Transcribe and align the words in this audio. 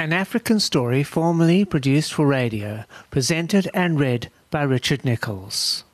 An 0.00 0.14
African 0.14 0.60
story 0.60 1.02
formerly 1.02 1.66
produced 1.66 2.14
for 2.14 2.26
radio, 2.26 2.84
presented 3.10 3.68
and 3.74 4.00
read 4.00 4.30
by 4.50 4.62
Richard 4.62 5.04
Nicholls. 5.04 5.84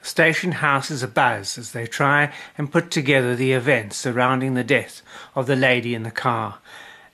Station 0.00 0.52
House 0.52 0.92
is 0.92 1.02
abuzz 1.02 1.58
as 1.58 1.72
they 1.72 1.88
try 1.88 2.32
and 2.56 2.70
put 2.70 2.92
together 2.92 3.34
the 3.34 3.50
events 3.50 3.96
surrounding 3.96 4.54
the 4.54 4.62
death 4.62 5.02
of 5.34 5.48
the 5.48 5.56
lady 5.56 5.92
in 5.92 6.04
the 6.04 6.12
car 6.12 6.60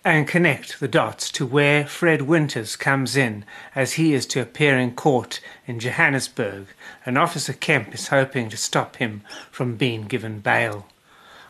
and 0.04 0.29
connect 0.29 0.80
the 0.80 0.87
dots 0.87 1.30
to 1.30 1.46
where 1.46 1.87
Fred 1.87 2.21
Winters 2.21 2.76
comes 2.76 3.17
in 3.17 3.47
as 3.74 3.94
he 3.94 4.13
is 4.13 4.26
to 4.26 4.42
appear 4.42 4.78
in 4.78 4.94
court 4.94 5.40
in 5.67 5.81
Johannesburg 5.81 6.67
and 7.06 7.17
Officer 7.17 7.54
Kemp 7.54 7.94
is 7.94 8.08
hoping 8.08 8.51
to 8.51 8.58
stop 8.58 8.97
him 8.97 9.22
from 9.51 9.76
being 9.76 10.03
given 10.03 10.40
bail. 10.40 10.87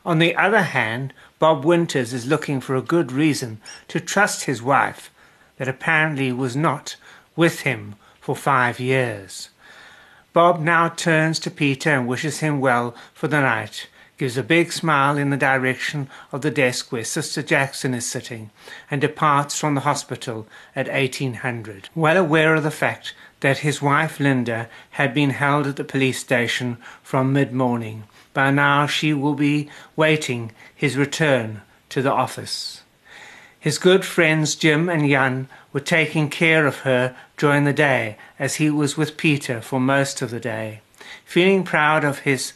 On 0.07 0.21
the 0.21 0.37
other 0.37 0.63
hand, 0.63 1.13
Bob 1.41 1.65
Winters 1.65 2.13
is 2.13 2.29
looking 2.29 2.61
for 2.61 2.77
a 2.77 2.81
good 2.81 3.11
reason 3.11 3.61
to 3.89 3.99
trust 3.99 4.45
his 4.45 4.63
wife 4.63 5.11
that 5.57 5.67
apparently 5.67 6.31
was 6.31 6.55
not 6.55 6.95
with 7.35 7.63
him 7.63 7.97
for 8.21 8.37
five 8.37 8.79
years. 8.79 9.49
Bob 10.33 10.61
now 10.61 10.89
turns 10.89 11.41
to 11.41 11.51
Peter 11.51 11.91
and 11.91 12.07
wishes 12.07 12.39
him 12.39 12.61
well 12.61 12.95
for 13.15 13.27
the 13.27 13.41
night, 13.41 13.89
gives 14.19 14.37
a 14.37 14.43
big 14.43 14.73
smile 14.73 15.19
in 15.19 15.31
the 15.31 15.37
direction 15.37 16.09
of 16.33 16.43
the 16.43 16.51
desk 16.51 16.91
where 16.91 17.05
Sister 17.05 17.43
Jackson 17.43 17.95
is 17.95 18.07
sitting, 18.07 18.51
and 18.91 19.01
departs 19.01 19.59
from 19.59 19.75
the 19.75 19.83
hospital 19.83 20.47
at 20.75 20.89
1800, 20.89 21.89
well 21.95 22.17
aware 22.17 22.55
of 22.55 22.63
the 22.63 22.71
fact 22.71 23.15
that 23.41 23.59
his 23.59 23.83
wife 23.83 24.19
Linda 24.19 24.69
had 24.91 25.13
been 25.13 25.31
held 25.31 25.67
at 25.67 25.77
the 25.77 25.85
police 25.85 26.19
station 26.19 26.79
from 27.03 27.33
mid-morning 27.33 28.05
by 28.37 28.51
now 28.51 28.87
she 28.87 29.15
will 29.15 29.35
be 29.35 29.67
waiting 29.97 30.53
his 30.75 30.95
return 30.99 31.63
to 31.89 32.03
the 32.03 32.13
office. 32.13 32.83
His 33.59 33.79
good 33.79 34.05
friends 34.05 34.55
Jim 34.55 34.91
and 34.91 35.09
Jan 35.09 35.49
were 35.73 35.81
taking 35.81 36.29
care 36.29 36.67
of 36.67 36.81
her 36.81 37.17
during 37.39 37.65
the 37.65 37.73
day 37.73 38.19
as 38.39 38.57
he 38.57 38.69
was 38.69 38.95
with 38.95 39.17
Peter 39.17 39.63
for 39.63 39.81
most 39.81 40.21
of 40.21 40.31
the 40.31 40.39
day. 40.39 40.83
Feeling 41.25 41.65
proud 41.65 42.05
of 42.05 42.21
his 42.21 42.53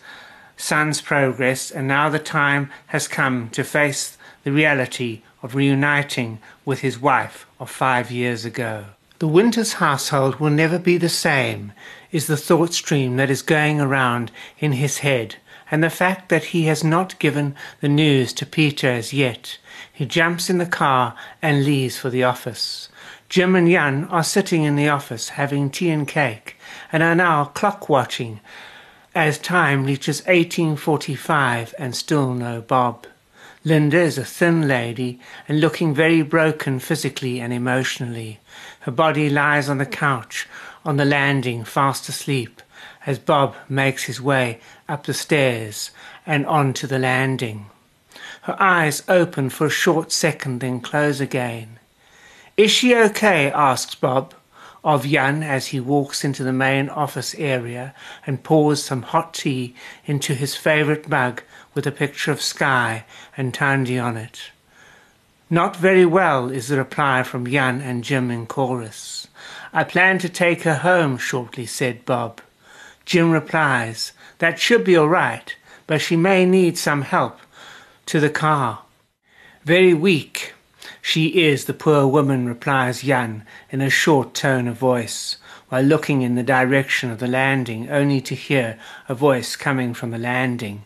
son's 0.61 1.01
progress 1.01 1.71
and 1.71 1.89
now 1.89 2.09
the 2.09 2.19
time 2.19 2.71
has 2.89 3.09
come 3.09 3.49
to 3.51 3.65
face 3.65 4.19
the 4.45 4.53
reality 4.53 5.23
of 5.43 5.55
reuniting 5.55 6.39
with 6.65 6.81
his 6.81 7.01
wife 7.01 7.47
of 7.59 7.71
five 7.71 8.11
years 8.11 8.45
ago. 8.45 8.85
The 9.19 9.29
Winters 9.29 9.75
household 9.75 10.37
will 10.37 10.51
never 10.51 10.79
be 10.79 10.97
the 10.97 11.09
same 11.09 11.73
is 12.13 12.27
the 12.27 12.37
thought 12.37 12.75
stream 12.75 13.17
that 13.17 13.31
is 13.31 13.43
going 13.43 13.81
around 13.81 14.31
in 14.59 14.73
his 14.73 14.99
head 14.99 15.37
and 15.71 15.85
the 15.85 15.91
fact 15.91 16.29
that 16.29 16.45
he 16.45 16.65
has 16.65 16.83
not 16.83 17.19
given 17.19 17.55
the 17.81 17.89
news 17.89 18.33
to 18.35 18.47
Peter 18.47 18.89
as 18.89 19.13
yet. 19.13 19.59
He 19.93 20.05
jumps 20.05 20.51
in 20.51 20.59
the 20.59 20.67
car 20.67 21.15
and 21.41 21.65
leaves 21.65 21.99
for 21.99 22.11
the 22.11 22.25
office. 22.25 22.89
Jim 23.29 23.55
and 23.55 23.71
Jan 23.71 24.05
are 24.07 24.25
sitting 24.25 24.65
in 24.65 24.75
the 24.75 24.89
office 24.89 25.31
having 25.31 25.71
tea 25.71 25.91
and 25.91 26.09
cake 26.09 26.57
and 26.91 27.03
are 27.03 27.15
now 27.15 27.45
clock 27.45 27.89
watching 27.89 28.41
as 29.15 29.39
time 29.39 29.85
reaches 29.85 30.21
1845 30.21 31.75
and 31.79 31.97
still 31.97 32.33
no 32.35 32.61
Bob. 32.61 33.07
Linda 33.65 33.99
is 33.99 34.17
a 34.17 34.25
thin 34.25 34.69
lady 34.69 35.19
and 35.49 35.61
looking 35.61 35.93
very 35.95 36.23
broken 36.23 36.79
physically 36.79 37.41
and 37.41 37.53
emotionally. 37.53 38.39
Her 38.81 38.93
body 38.93 39.29
lies 39.29 39.69
on 39.69 39.79
the 39.79 39.87
couch 39.87 40.49
on 40.85 40.97
the 40.97 41.05
landing 41.05 41.65
fast 41.65 42.09
asleep 42.09 42.63
as 43.05 43.19
Bob 43.19 43.55
makes 43.69 44.05
his 44.05 44.21
way 44.21 44.61
up 44.89 45.05
the 45.05 45.15
stairs 45.15 45.91
and 46.25 46.47
on 46.47 46.73
to 46.75 46.87
the 46.87 46.99
landing. 46.99 47.67
Her 48.43 48.57
eyes 48.59 49.03
open 49.09 49.51
for 49.51 49.67
a 49.67 49.71
short 49.71 50.13
second, 50.13 50.61
then 50.61 50.81
close 50.81 51.21
again. 51.21 51.79
Is 52.57 52.71
she 52.71 52.95
okay? 52.95 53.51
asks 53.51 53.95
Bob 53.95 54.35
of 54.83 55.07
Jan 55.07 55.43
as 55.43 55.69
he 55.69 55.81
walks 55.81 56.25
into 56.25 56.43
the 56.43 56.53
main 56.53 56.89
office 56.89 57.35
area 57.37 57.95
and 58.27 58.43
pours 58.43 58.83
some 58.83 59.03
hot 59.03 59.35
tea 59.35 59.75
into 60.07 60.35
his 60.35 60.57
favorite 60.57 61.09
mug 61.09 61.43
with 61.75 61.87
a 61.87 61.93
picture 61.93 62.33
of 62.33 62.41
sky 62.41 63.05
and 63.37 63.53
Tandy 63.53 63.99
on 63.99 64.17
it. 64.17 64.51
Not 65.49 65.77
very 65.77 66.07
well, 66.07 66.51
is 66.51 66.69
the 66.69 66.77
reply 66.77 67.25
from 67.25 67.51
Jan 67.51 67.81
and 67.81 68.05
Jim 68.05 68.31
in 68.31 68.47
chorus. 68.47 69.27
I 69.73 69.85
plan 69.85 70.19
to 70.19 70.29
take 70.29 70.63
her 70.63 70.77
home 70.77 71.19
shortly, 71.19 71.67
said 71.67 72.05
Bob. 72.05 72.41
Jim 73.05 73.33
replies, 73.33 74.13
That 74.39 74.61
should 74.61 74.85
be 74.85 74.97
all 74.97 75.09
right, 75.09 75.55
but 75.89 76.01
she 76.01 76.17
may 76.17 76.47
need 76.47 76.79
some 76.79 77.03
help 77.03 77.41
to 78.07 78.21
the 78.21 78.31
car. 78.31 78.85
Very 79.65 79.93
weak. 79.93 80.55
She 81.03 81.43
is, 81.45 81.65
the 81.65 81.75
poor 81.75 82.07
woman, 82.07 82.47
replies 82.47 83.03
Jan 83.03 83.45
in 83.71 83.81
a 83.81 83.91
short 83.91 84.35
tone 84.35 84.69
of 84.69 84.77
voice, 84.77 85.37
while 85.69 85.83
looking 85.83 86.23
in 86.23 86.35
the 86.35 86.43
direction 86.43 87.11
of 87.11 87.19
the 87.19 87.27
landing, 87.27 87.89
only 87.91 88.21
to 88.23 88.35
hear 88.35 88.79
a 89.09 89.15
voice 89.15 89.57
coming 89.57 89.95
from 89.95 90.11
the 90.11 90.19
landing. 90.19 90.83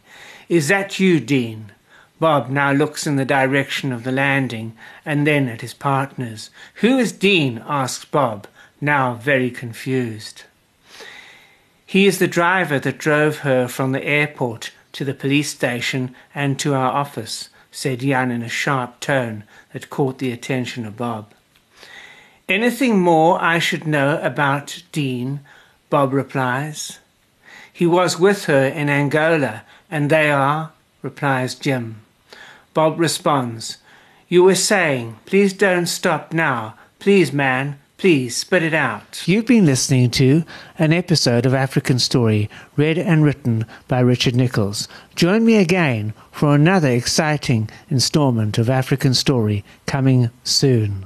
Is 0.49 0.69
that 0.69 1.01
you, 1.01 1.21
Dean? 1.21 1.73
Bob 2.21 2.49
now 2.49 2.73
looks 2.73 3.07
in 3.07 3.17
the 3.17 3.25
direction 3.25 3.93
of 3.93 4.05
the 4.05 4.13
landing 4.13 4.77
and 5.05 5.27
then 5.27 5.49
at 5.49 5.63
his 5.63 5.75
partners. 5.75 6.51
Who 6.77 6.99
is 6.99 7.13
Dean? 7.13 7.63
asks 7.67 8.05
Bob, 8.05 8.47
now 8.81 9.15
very 9.15 9.51
confused. 9.51 10.45
He 11.87 12.07
is 12.07 12.19
the 12.19 12.29
driver 12.29 12.79
that 12.79 12.99
drove 12.99 13.39
her 13.39 13.69
from 13.69 13.93
the 13.93 14.05
airport 14.05 14.71
to 14.93 15.05
the 15.05 15.15
police 15.15 15.51
station 15.51 16.15
and 16.35 16.59
to 16.61 16.75
our 16.75 16.93
office, 16.93 17.49
said 17.75 17.99
Jan 17.99 18.31
in 18.31 18.41
a 18.43 18.49
sharp 18.49 19.01
tone 19.01 19.43
that 19.73 19.91
caught 19.91 20.19
the 20.19 20.31
attention 20.31 20.87
of 20.87 20.97
Bob. 20.97 21.35
Anything 22.49 23.01
more 23.01 23.43
I 23.43 23.59
should 23.59 23.85
know 23.85 24.21
about 24.23 24.85
Dean? 24.93 25.41
Bob 25.91 26.13
replies. 26.13 27.01
He 27.73 27.85
was 27.85 28.19
with 28.19 28.45
her 28.45 28.65
in 28.65 28.89
Angola, 28.89 29.65
and 29.91 30.09
they 30.09 30.31
are, 30.31 30.71
replies 31.03 31.57
Jim. 31.57 32.01
Bob 32.75 33.01
responds, 33.01 33.79
You 34.29 34.45
were 34.45 34.55
saying, 34.55 35.19
please 35.27 35.53
don't 35.53 35.87
stop 35.87 36.33
now. 36.33 36.77
Please, 37.01 37.33
man, 37.33 37.81
Please 38.05 38.37
spit 38.37 38.63
it 38.63 38.75
out. 38.75 39.27
You've 39.27 39.47
been 39.47 39.65
listening 39.65 40.11
to 40.11 40.45
an 40.79 40.93
episode 40.93 41.47
of 41.47 41.55
African 41.55 41.99
Story, 41.99 42.51
read 42.77 42.99
and 42.99 43.25
written 43.25 43.65
by 43.89 44.01
Richard 44.01 44.37
Nicholls. 44.37 44.89
Join 45.15 45.43
me 45.43 45.55
again 45.55 46.13
for 46.31 46.55
another 46.55 46.91
exciting 46.91 47.71
installment 47.89 48.59
of 48.59 48.69
African 48.69 49.15
Story 49.15 49.65
coming 49.87 50.29
soon. 50.43 51.01